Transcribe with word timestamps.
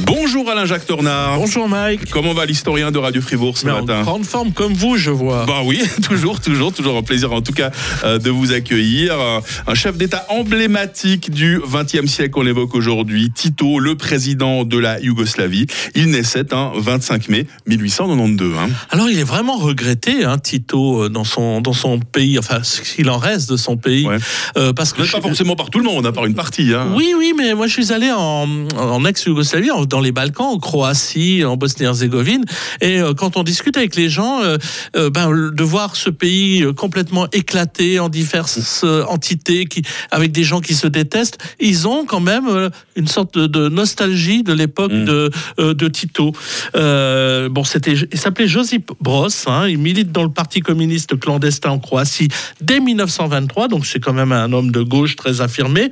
Bonjour 0.00 0.50
Alain-Jacques 0.50 0.84
Tornard. 0.86 1.38
Bonjour 1.38 1.68
Mike. 1.70 2.10
Comment 2.10 2.34
va 2.34 2.44
l'historien 2.44 2.90
de 2.90 2.98
Radio 2.98 3.22
Fribourg 3.22 3.56
ce 3.56 3.64
Mais 3.64 3.72
en 3.72 3.80
matin? 3.80 4.02
grande 4.02 4.26
forme 4.26 4.52
comme 4.52 4.74
vous, 4.74 4.98
je 4.98 5.10
vois. 5.10 5.46
Bah 5.46 5.60
oui, 5.64 5.80
toujours, 6.06 6.38
toujours, 6.40 6.70
toujours 6.72 6.98
un 6.98 7.02
plaisir 7.02 7.32
en 7.32 7.40
tout 7.40 7.54
cas 7.54 7.70
euh, 8.04 8.18
de 8.18 8.28
vous 8.28 8.52
accueillir. 8.52 9.14
Un, 9.66 9.74
chef 9.74 9.96
d'État 9.96 10.26
emblématique 10.28 11.30
du 11.30 11.60
XXe 11.66 12.10
siècle 12.10 12.30
qu'on 12.32 12.46
évoque 12.46 12.74
aujourd'hui, 12.74 13.30
Tito, 13.34 13.78
le 13.78 13.94
président 13.94 14.64
de 14.64 14.76
la 14.78 15.00
Yougoslavie. 15.00 15.66
Il 15.94 16.10
naissait 16.10 16.52
un 16.52 16.72
25 16.76 17.30
mai 17.30 17.46
1892. 17.66 18.54
hein. 18.58 18.68
Alors 18.90 19.08
il 19.08 19.18
est 19.18 19.24
vraiment 19.24 19.56
regretté, 19.56 20.24
hein, 20.24 20.36
Tito, 20.36 21.04
euh, 21.04 21.08
dans 21.08 21.24
son, 21.24 21.62
dans 21.62 21.72
son 21.72 21.98
pays, 22.00 22.38
enfin 22.38 22.62
ce 22.62 22.82
qu'il 22.82 23.08
en 23.08 23.16
reste 23.18 23.48
de 23.50 23.56
son 23.56 23.78
pays. 23.78 24.06
Ouais. 24.06 24.18
Euh, 24.58 24.74
parce 24.74 24.92
que 24.92 24.98
pas 24.98 25.06
suis- 25.06 25.20
forcément 25.22 25.56
par 25.56 25.70
tout 25.70 25.78
le 25.78 25.84
monde, 25.86 26.06
à 26.06 26.12
part 26.12 26.26
une 26.26 26.34
partie. 26.34 26.74
Hein. 26.74 26.88
Oui, 26.94 27.14
oui, 27.16 27.32
mais 27.36 27.54
moi 27.54 27.66
je 27.66 27.72
suis 27.72 27.92
allé 27.94 28.10
en, 28.12 28.46
en 28.76 29.04
ex-Yougoslavie, 29.06 29.70
en- 29.70 29.85
dans 29.86 30.00
les 30.00 30.12
Balkans, 30.12 30.46
en 30.46 30.58
Croatie, 30.58 31.44
en 31.44 31.56
Bosnie-Herzégovine, 31.56 32.44
et 32.80 33.00
euh, 33.00 33.14
quand 33.14 33.36
on 33.36 33.42
discute 33.42 33.76
avec 33.76 33.96
les 33.96 34.08
gens, 34.08 34.42
euh, 34.42 34.56
euh, 34.96 35.10
ben, 35.10 35.50
de 35.52 35.62
voir 35.62 35.96
ce 35.96 36.10
pays 36.10 36.64
complètement 36.76 37.26
éclaté 37.32 37.98
en 37.98 38.08
diverses 38.08 38.84
entités, 39.08 39.66
qui, 39.66 39.82
avec 40.10 40.32
des 40.32 40.44
gens 40.44 40.60
qui 40.60 40.74
se 40.74 40.86
détestent, 40.86 41.38
ils 41.60 41.86
ont 41.86 42.04
quand 42.04 42.20
même 42.20 42.70
une 42.96 43.08
sorte 43.08 43.38
de, 43.38 43.46
de 43.46 43.68
nostalgie 43.68 44.42
de 44.42 44.52
l'époque 44.52 44.92
Mm. 44.92 45.04
de, 45.04 45.30
de 45.72 45.88
Tito. 45.88 46.32
Euh, 46.74 47.48
bon, 47.48 47.64
c'était, 47.64 47.94
il 47.94 48.18
s'appelait 48.18 48.48
Josip 48.48 48.92
Broz, 49.00 49.44
hein, 49.46 49.68
il 49.68 49.78
milite 49.78 50.12
dans 50.12 50.22
le 50.22 50.30
Parti 50.30 50.60
communiste 50.60 51.18
clandestin 51.18 51.70
en 51.70 51.78
Croatie 51.78 52.28
dès 52.60 52.80
1923, 52.80 53.68
donc 53.68 53.86
c'est 53.86 54.00
quand 54.00 54.12
même 54.12 54.32
un 54.32 54.52
homme 54.52 54.70
de 54.70 54.82
gauche 54.82 55.16
très 55.16 55.40
affirmé. 55.40 55.90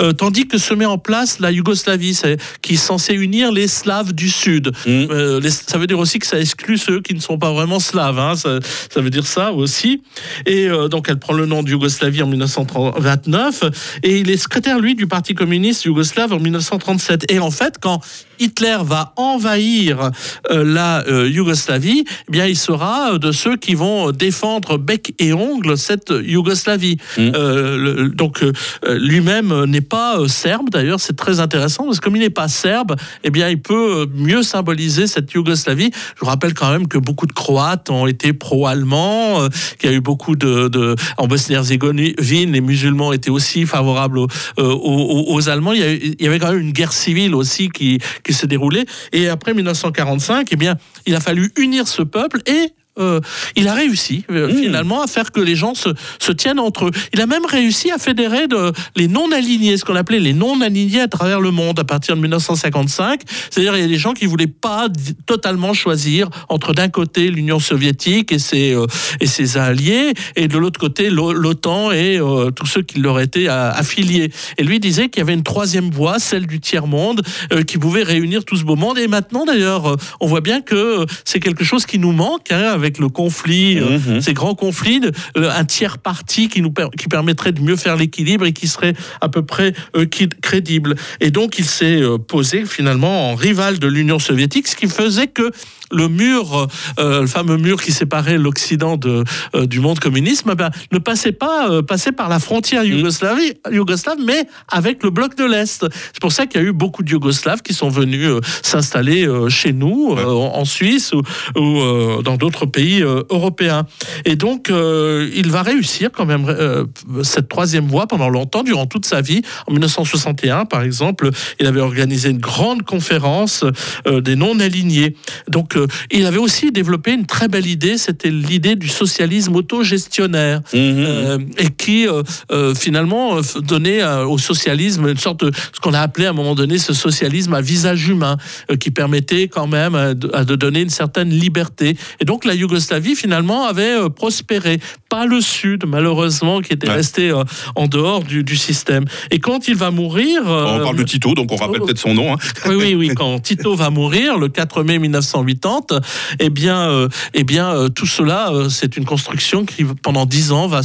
Euh, 0.00 0.12
tandis 0.12 0.46
que 0.46 0.58
se 0.58 0.74
met 0.74 0.84
en 0.84 0.98
place 0.98 1.38
la 1.40 1.50
Yougoslavie, 1.50 2.20
qui 2.62 2.74
est 2.74 2.76
censée 2.76 3.14
unir 3.14 3.33
les 3.42 3.68
Slaves 3.68 4.12
du 4.12 4.28
Sud. 4.30 4.68
Mm. 4.86 4.90
Euh, 5.10 5.40
les- 5.40 5.50
ça 5.50 5.78
veut 5.78 5.86
dire 5.86 5.98
aussi 5.98 6.18
que 6.18 6.26
ça 6.26 6.38
exclut 6.40 6.78
ceux 6.78 7.00
qui 7.00 7.14
ne 7.14 7.20
sont 7.20 7.38
pas 7.38 7.52
vraiment 7.52 7.80
slaves. 7.80 8.18
hein, 8.18 8.36
ça, 8.36 8.58
ça 8.92 9.00
veut 9.00 9.10
dire 9.10 9.26
ça 9.26 9.52
aussi. 9.52 10.02
Et 10.46 10.68
euh, 10.68 10.88
donc 10.88 11.06
elle 11.08 11.18
prend 11.18 11.32
le 11.34 11.46
nom 11.46 11.62
de 11.62 11.70
Yougoslavie 11.70 12.22
en 12.22 12.26
1929 12.26 13.64
et 14.02 14.20
il 14.20 14.30
est 14.30 14.36
secrétaire 14.36 14.78
lui 14.78 14.94
du 14.94 15.06
Parti 15.06 15.34
communiste 15.34 15.84
yougoslave 15.84 16.32
en 16.32 16.38
1937. 16.38 17.30
Et 17.32 17.38
en 17.38 17.50
fait, 17.50 17.76
quand 17.80 18.00
Hitler 18.38 18.78
va 18.82 19.12
envahir 19.16 20.10
euh, 20.50 20.64
la 20.64 21.04
Yougoslavie, 21.26 22.04
eh 22.28 22.32
bien 22.32 22.46
il 22.46 22.56
sera 22.56 23.18
de 23.18 23.32
ceux 23.32 23.56
qui 23.56 23.74
vont 23.74 24.10
défendre 24.10 24.76
bec 24.78 25.14
et 25.18 25.32
ongle 25.32 25.76
cette 25.78 26.12
Yougoslavie. 26.24 26.96
Mm. 27.16 27.30
Le- 27.32 28.08
donc 28.14 28.44
lui-même 28.88 29.64
n'est 29.64 29.80
pas 29.80 30.18
serbe 30.28 30.70
d'ailleurs, 30.70 31.00
c'est 31.00 31.16
très 31.16 31.40
intéressant 31.40 31.84
parce 31.84 31.98
que 32.00 32.04
comme 32.04 32.16
il 32.16 32.20
n'est 32.20 32.30
pas 32.30 32.48
serbe, 32.48 32.96
eh 33.24 33.30
bien 33.30 33.48
il 33.48 33.60
peut 33.60 34.02
euh, 34.02 34.06
mieux 34.14 34.42
symboliser 34.42 35.06
cette 35.06 35.32
Yougoslavie. 35.32 35.90
Je 36.14 36.20
vous 36.20 36.26
rappelle 36.26 36.54
quand 36.54 36.70
même 36.70 36.86
que 36.86 36.98
beaucoup 36.98 37.26
de 37.26 37.32
Croates 37.32 37.90
ont 37.90 38.06
été 38.06 38.32
pro-allemands, 38.32 39.42
euh, 39.42 39.48
qu'il 39.78 39.90
y 39.90 39.92
a 39.92 39.96
eu 39.96 40.00
beaucoup 40.00 40.36
de, 40.36 40.94
en 41.16 41.26
Bosnie-Herzégovine, 41.26 42.52
les 42.52 42.60
musulmans 42.60 43.12
étaient 43.12 43.30
aussi 43.30 43.66
favorables 43.66 44.18
aux, 44.18 44.28
euh, 44.58 45.50
Allemands. 45.50 45.72
Il 45.72 46.16
y 46.20 46.26
avait 46.26 46.38
quand 46.38 46.52
même 46.52 46.60
une 46.60 46.72
guerre 46.72 46.92
civile 46.92 47.34
aussi 47.34 47.68
qui, 47.68 47.98
qui 48.22 48.32
s'est 48.32 48.46
déroulée. 48.46 48.84
Et 49.12 49.28
après 49.28 49.52
1945, 49.52 50.48
eh 50.50 50.56
bien, 50.56 50.76
il 51.06 51.14
a 51.14 51.20
fallu 51.20 51.52
unir 51.56 51.88
ce 51.88 52.02
peuple 52.02 52.40
et 52.46 52.72
euh, 52.98 53.20
il 53.56 53.66
a 53.68 53.74
réussi 53.74 54.24
euh, 54.30 54.48
Mmh. 54.52 54.56
finalement 54.56 55.02
à 55.02 55.06
faire 55.06 55.32
que 55.32 55.40
les 55.40 55.56
gens 55.56 55.74
se, 55.74 55.88
se 56.20 56.30
tiennent 56.32 56.60
entre 56.60 56.86
eux. 56.86 56.90
Il 57.12 57.20
a 57.20 57.26
même 57.26 57.44
réussi 57.46 57.90
à 57.90 57.98
fédérer 57.98 58.46
de, 58.46 58.72
les 58.96 59.08
non-alignés, 59.08 59.76
ce 59.76 59.84
qu'on 59.84 59.96
appelait 59.96 60.20
les 60.20 60.32
non-alignés 60.32 61.00
à 61.00 61.08
travers 61.08 61.40
le 61.40 61.50
monde 61.50 61.78
à 61.80 61.84
partir 61.84 62.14
de 62.16 62.20
1955. 62.20 63.22
C'est-à-dire 63.50 63.76
il 63.76 63.80
y 63.82 63.84
a 63.84 63.88
des 63.88 63.96
gens 63.98 64.12
qui 64.12 64.26
voulaient 64.26 64.46
pas 64.46 64.88
totalement 65.26 65.72
choisir 65.74 66.28
entre 66.48 66.72
d'un 66.74 66.88
côté 66.88 67.30
l'Union 67.30 67.58
soviétique 67.58 68.30
et 68.32 68.38
ses, 68.38 68.74
euh, 68.74 68.86
et 69.20 69.26
ses 69.26 69.56
alliés 69.56 70.12
et 70.36 70.46
de 70.46 70.58
l'autre 70.58 70.78
côté 70.78 71.10
l'O- 71.10 71.32
l'OTAN 71.32 71.90
et 71.90 72.20
tous 72.54 72.66
ceux 72.66 72.82
qui 72.82 72.98
leur 73.00 73.18
étaient 73.20 73.48
affiliés. 73.48 74.30
Et 74.58 74.62
lui 74.64 74.78
disait 74.80 75.08
qu'il 75.08 75.20
y 75.20 75.22
avait 75.22 75.34
une 75.34 75.42
troisième 75.42 75.90
voie, 75.90 76.18
celle 76.18 76.46
du 76.46 76.60
tiers-monde, 76.60 77.22
qui 77.66 77.78
pouvait 77.78 78.02
réunir 78.02 78.44
tout 78.44 78.56
ce 78.56 78.64
beau 78.64 78.76
monde. 78.76 78.98
Et 78.98 79.08
maintenant 79.08 79.44
d'ailleurs, 79.44 79.96
on 80.20 80.26
voit 80.26 80.40
bien 80.42 80.60
que 80.60 81.06
c'est 81.24 81.40
quelque 81.40 81.64
chose 81.64 81.86
qui 81.86 81.98
nous 81.98 82.12
manque 82.12 82.52
hein, 82.52 82.70
avec 82.72 82.83
le 82.98 83.08
conflit, 83.08 83.78
euh, 83.78 83.98
Mhm. 83.98 84.20
ces 84.20 84.34
grands 84.34 84.54
conflits, 84.54 85.00
euh, 85.36 85.50
un 85.50 85.64
tiers 85.64 85.98
parti 85.98 86.48
qui 86.48 86.60
nous 86.62 86.70
per- 86.70 86.88
qui 86.98 87.08
permettrait 87.08 87.52
de 87.52 87.60
mieux 87.60 87.76
faire 87.76 87.96
l'équilibre 87.96 88.46
et 88.46 88.52
qui 88.52 88.68
serait 88.68 88.94
à 89.20 89.28
peu 89.28 89.42
près 89.44 89.72
euh, 89.96 90.06
crédible. 90.42 90.94
Et 91.20 91.30
donc 91.30 91.58
il 91.58 91.64
s'est 91.64 92.00
posé 92.28 92.64
finalement 92.64 93.30
en 93.30 93.34
rival 93.34 93.78
de 93.78 93.86
l'Union 93.86 94.18
soviétique, 94.18 94.68
ce 94.68 94.76
qui 94.76 94.86
faisait 94.88 95.26
que 95.26 95.50
le 95.94 96.08
mur, 96.08 96.66
euh, 96.98 97.22
le 97.22 97.26
fameux 97.26 97.56
mur 97.56 97.82
qui 97.82 97.92
séparait 97.92 98.36
l'Occident 98.36 98.96
de, 98.96 99.24
euh, 99.54 99.66
du 99.66 99.80
monde 99.80 100.00
communiste, 100.00 100.44
eh 100.50 100.54
ben, 100.54 100.70
ne 100.92 100.98
passait 100.98 101.32
pas 101.32 101.70
euh, 101.70 101.82
passait 101.82 102.12
par 102.12 102.28
la 102.28 102.38
frontière 102.38 102.84
Yougoslavie, 102.84 103.54
yougoslave, 103.70 104.18
mais 104.24 104.46
avec 104.68 105.02
le 105.02 105.10
bloc 105.10 105.36
de 105.36 105.44
l'Est. 105.44 105.86
C'est 106.12 106.20
pour 106.20 106.32
ça 106.32 106.46
qu'il 106.46 106.60
y 106.60 106.64
a 106.64 106.66
eu 106.66 106.72
beaucoup 106.72 107.02
de 107.02 107.10
Yougoslaves 107.10 107.62
qui 107.62 107.72
sont 107.72 107.88
venus 107.88 108.28
s'installer 108.62 109.28
chez 109.48 109.72
nous, 109.72 110.12
en 110.12 110.64
Suisse 110.64 111.12
ou, 111.12 111.22
ou, 111.58 112.22
dans 112.22 112.36
d'autres 112.36 112.66
pays 112.66 113.02
européens. 113.30 113.86
Et 114.24 114.36
donc, 114.36 114.70
il 114.70 115.50
va 115.50 115.62
réussir 115.62 116.10
quand 116.12 116.26
même 116.26 116.86
cette 117.22 117.48
troisième 117.48 117.86
voie 117.86 118.06
pendant 118.06 118.28
longtemps, 118.28 118.62
durant 118.62 118.86
toute 118.86 119.06
sa 119.06 119.20
vie. 119.20 119.42
En 119.66 119.72
1961, 119.72 120.64
par 120.64 120.82
exemple, 120.82 121.30
il 121.60 121.66
avait 121.66 121.80
organisé 121.80 122.30
une 122.30 122.38
grande 122.38 122.82
conférence 122.82 123.64
des 124.06 124.36
non-alignés. 124.36 125.16
Donc, 125.48 125.76
euh, 125.84 126.06
il 126.10 126.26
avait 126.26 126.38
aussi 126.38 126.72
développé 126.72 127.12
une 127.12 127.26
très 127.26 127.48
belle 127.48 127.66
idée, 127.66 127.98
c'était 127.98 128.30
l'idée 128.30 128.76
du 128.76 128.88
socialisme 128.88 129.54
autogestionnaire. 129.56 130.60
Mhm. 130.72 131.04
Euh, 131.14 131.38
et 131.58 131.70
qui 131.70 132.06
euh, 132.08 132.22
euh, 132.52 132.74
finalement 132.74 133.40
donnait 133.56 134.04
au 134.04 134.38
socialisme 134.38 135.08
une 135.08 135.16
sorte 135.16 135.44
de 135.44 135.52
ce 135.72 135.80
qu'on 135.80 135.94
a 135.94 136.00
appelé 136.00 136.26
à 136.26 136.30
un 136.30 136.32
moment 136.32 136.54
donné 136.54 136.78
ce 136.78 136.92
socialisme 136.92 137.54
à 137.54 137.60
visage 137.60 138.08
humain 138.08 138.36
qui 138.80 138.90
permettait 138.90 139.48
quand 139.48 139.66
même 139.66 140.14
de, 140.14 140.30
à 140.34 140.44
de 140.44 140.56
donner 140.56 140.82
une 140.82 140.90
certaine 140.90 141.30
liberté 141.30 141.96
et 142.20 142.24
donc 142.24 142.44
la 142.44 142.54
Yougoslavie 142.54 143.14
finalement 143.14 143.64
avait 143.64 144.08
prospéré 144.10 144.80
pas 145.14 145.26
le 145.26 145.40
sud 145.40 145.84
malheureusement 145.86 146.60
qui 146.60 146.72
était 146.72 146.88
Ouais. 146.88 146.94
resté 146.96 147.30
euh, 147.30 147.44
en 147.76 147.86
dehors 147.86 148.22
du, 148.24 148.42
du 148.42 148.56
système 148.56 149.04
et 149.30 149.38
quand 149.38 149.68
il 149.68 149.76
va 149.76 149.90
mourir 149.92 150.42
On 150.44 150.80
euh, 150.80 150.82
parle 150.82 150.96
de 150.96 151.04
Tito, 151.04 151.34
donc 151.34 151.52
on 151.52 151.56
rappelle 151.56 151.80
oh. 151.82 151.86
peut-être 151.86 152.00
son 152.00 152.14
nom. 152.14 152.34
hein. 152.34 152.38
oui, 152.66 152.74
oui, 152.74 152.94
oui. 152.94 153.08
Quand 153.14 153.38
Tito 153.46 153.76
va 153.76 153.90
mourir 153.90 154.38
le 154.38 154.48
4 154.48 154.82
mai 154.82 154.98
1980, 154.98 156.00
eh 156.40 156.50
bien, 156.50 156.78
euh, 156.90 157.08
eh 157.32 157.44
bien, 157.44 157.88
tout 157.94 158.06
cela, 158.06 158.52
c'est 158.70 158.96
une 158.96 159.04
construction 159.04 159.64
qui, 159.64 159.84
pendant 159.84 160.26
dix 160.26 160.50
ans, 160.52 160.66
va, 160.66 160.80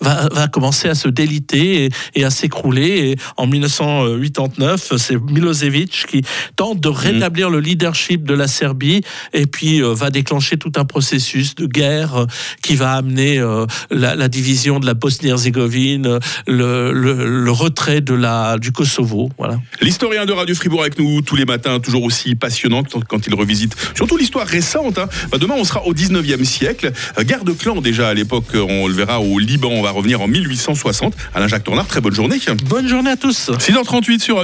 va, 0.00 0.28
va 0.30 0.46
commencer 0.48 0.88
à 0.88 0.94
se 0.94 1.08
déliter 1.08 1.86
et, 1.86 1.90
et 2.16 2.24
à 2.24 2.30
s'écrouler. 2.30 3.10
Et 3.10 3.16
en 3.38 3.46
1989, 3.46 4.92
c'est 4.98 5.18
Milosevic 5.20 6.04
qui 6.08 6.22
tente 6.56 6.80
de 6.80 6.88
rétablir 6.88 7.50
le 7.50 7.60
leadership 7.60 8.24
de 8.24 8.34
la 8.34 8.46
Serbie 8.46 9.00
et 9.32 9.46
puis 9.46 9.80
va 9.80 10.10
déclencher 10.10 10.56
tout 10.58 10.72
un 10.76 10.84
processus 10.84 11.54
de 11.54 11.66
guerre 11.66 12.26
qui 12.62 12.76
va 12.76 12.92
amener 12.92 13.38
euh, 13.38 13.66
la, 13.90 14.14
la 14.14 14.28
division 14.28 14.80
de 14.80 14.86
la 14.86 14.94
Bosnie-Herzégovine, 14.94 16.18
le, 16.46 16.92
le, 16.92 17.42
le 17.42 17.50
retrait 17.50 18.00
de 18.00 18.14
la, 18.14 18.58
du 18.58 18.72
Kosovo. 18.72 19.30
Voilà. 19.38 19.58
L'historien 19.80 20.26
de 20.26 20.32
Radio 20.32 20.54
Fribourg 20.54 20.80
avec 20.82 20.98
nous 20.98 21.22
tous 21.22 21.36
les 21.36 21.44
matins, 21.44 21.80
toujours 21.80 22.02
aussi 22.04 22.34
passionnant 22.34 22.82
quand- 23.08 23.26
il 23.26 23.34
revisite 23.34 23.74
surtout 23.94 24.16
l'histoire 24.16 24.46
récente. 24.46 24.98
hein. 24.98 25.08
Bah, 25.30 25.38
demain, 25.38 25.54
on 25.58 25.64
sera 25.64 25.84
au 25.86 25.92
19e 25.94 26.44
siècle. 26.44 26.90
Euh, 27.18 27.22
Guerre 27.24 27.44
de 27.44 27.52
clan 27.52 27.80
déjà 27.80 28.08
à 28.08 28.14
l'époque, 28.14 28.46
euh, 28.54 28.64
on 28.68 28.88
le 28.88 28.94
verra 28.94 29.20
au 29.20 29.38
Liban, 29.38 29.68
on 29.70 29.82
va 29.82 29.90
revenir 29.90 30.20
en 30.20 30.28
1860. 30.28 31.14
Alain 31.34 31.48
Jacques 31.48 31.64
Tornard, 31.64 31.86
très 31.86 32.00
bonne 32.00 32.14
journée. 32.14 32.38
Bonne 32.66 32.88
journée 32.88 33.10
à 33.10 33.16
tous. 33.16 33.50
6h38 33.58 34.20
sur 34.20 34.38